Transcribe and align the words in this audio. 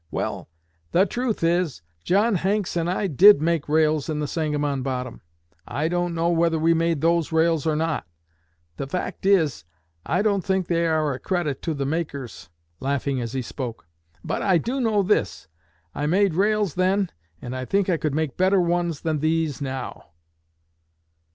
'Well, 0.09 0.49
the 0.93 1.05
truth 1.05 1.43
is, 1.43 1.83
John 2.03 2.33
Hanks 2.33 2.75
and 2.75 2.89
I 2.89 3.05
did 3.05 3.39
make 3.39 3.69
rails 3.69 4.09
in 4.09 4.19
the 4.19 4.25
Sangamon 4.27 4.81
Bottom. 4.81 5.21
I 5.67 5.87
don't 5.89 6.15
know 6.15 6.29
whether 6.29 6.57
we 6.57 6.73
made 6.73 7.01
those 7.01 7.31
rails 7.31 7.67
or 7.67 7.75
not; 7.75 8.07
the 8.77 8.87
fact 8.87 9.27
is, 9.27 9.63
I 10.03 10.23
don't 10.23 10.43
think 10.43 10.65
they 10.65 10.87
are 10.87 11.13
a 11.13 11.19
credit 11.19 11.61
to 11.61 11.75
the 11.75 11.85
makers' 11.85 12.49
(laughing 12.79 13.21
as 13.21 13.33
he 13.33 13.43
spoke). 13.43 13.85
'But 14.23 14.41
I 14.41 14.57
do 14.57 14.81
know 14.81 15.03
this: 15.03 15.47
I 15.93 16.07
made 16.07 16.33
rails 16.33 16.73
then, 16.73 17.11
and 17.39 17.55
I 17.55 17.65
think 17.65 17.87
I 17.87 17.97
could 17.97 18.15
make 18.15 18.37
better 18.37 18.59
ones 18.59 19.01
than 19.01 19.19
these 19.19 19.61
now.' 19.61 20.05